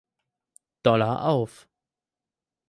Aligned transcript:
Dollar 0.81 1.27
auf. 1.27 1.69